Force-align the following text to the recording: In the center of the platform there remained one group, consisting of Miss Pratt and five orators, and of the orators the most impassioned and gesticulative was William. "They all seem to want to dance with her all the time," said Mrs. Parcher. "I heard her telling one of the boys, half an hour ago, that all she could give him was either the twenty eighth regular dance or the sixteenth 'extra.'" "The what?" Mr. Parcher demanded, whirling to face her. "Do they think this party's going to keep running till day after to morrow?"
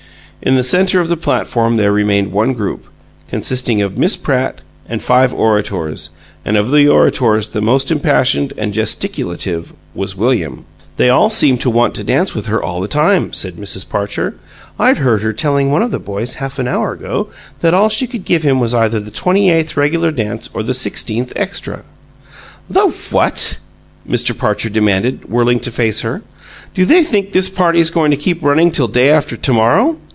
In 0.43 0.55
the 0.55 0.63
center 0.63 0.99
of 0.99 1.07
the 1.07 1.17
platform 1.17 1.77
there 1.77 1.91
remained 1.91 2.31
one 2.31 2.53
group, 2.53 2.87
consisting 3.27 3.79
of 3.79 3.99
Miss 3.99 4.17
Pratt 4.17 4.61
and 4.89 4.99
five 4.99 5.31
orators, 5.31 6.09
and 6.43 6.57
of 6.57 6.71
the 6.71 6.87
orators 6.87 7.49
the 7.49 7.61
most 7.61 7.91
impassioned 7.91 8.51
and 8.57 8.73
gesticulative 8.73 9.71
was 9.93 10.15
William. 10.17 10.65
"They 10.97 11.11
all 11.11 11.29
seem 11.29 11.59
to 11.59 11.69
want 11.69 11.93
to 11.93 12.03
dance 12.03 12.33
with 12.33 12.47
her 12.47 12.59
all 12.59 12.81
the 12.81 12.87
time," 12.87 13.33
said 13.33 13.53
Mrs. 13.57 13.87
Parcher. 13.87 14.35
"I 14.79 14.95
heard 14.95 15.21
her 15.21 15.31
telling 15.31 15.69
one 15.69 15.83
of 15.83 15.91
the 15.91 15.99
boys, 15.99 16.33
half 16.41 16.57
an 16.57 16.67
hour 16.67 16.91
ago, 16.91 17.27
that 17.59 17.75
all 17.75 17.89
she 17.89 18.07
could 18.07 18.25
give 18.25 18.41
him 18.41 18.59
was 18.59 18.73
either 18.73 18.99
the 18.99 19.11
twenty 19.11 19.51
eighth 19.51 19.77
regular 19.77 20.09
dance 20.09 20.49
or 20.55 20.63
the 20.63 20.73
sixteenth 20.73 21.31
'extra.'" 21.35 21.83
"The 22.67 22.87
what?" 23.11 23.59
Mr. 24.09 24.35
Parcher 24.35 24.69
demanded, 24.69 25.29
whirling 25.29 25.59
to 25.59 25.69
face 25.71 25.99
her. 25.99 26.23
"Do 26.73 26.83
they 26.83 27.03
think 27.03 27.31
this 27.31 27.47
party's 27.47 27.91
going 27.91 28.09
to 28.09 28.17
keep 28.17 28.43
running 28.43 28.71
till 28.71 28.87
day 28.87 29.11
after 29.11 29.37
to 29.37 29.53
morrow?" 29.53 29.97